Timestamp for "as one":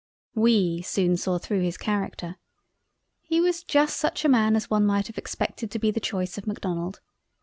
4.55-4.83